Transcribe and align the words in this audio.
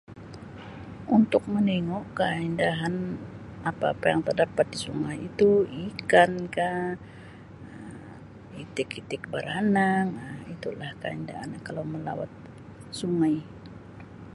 Untuk 1.17 1.43
meningu 1.53 1.99
keindahan 2.19 2.95
apa-apa 3.69 4.05
yang 4.13 4.21
terdapat 4.27 4.65
di 4.73 4.77
sungai 4.85 5.17
itu, 5.29 5.51
ikan 5.87 6.31
ka 6.57 6.71
itik-itik 8.63 9.21
baranang 9.33 10.07
Um 10.23 10.37
itulah 10.55 10.91
tanda 11.03 11.37
kalau 11.65 11.83
melawat 11.93 12.31
sungai. 12.99 13.35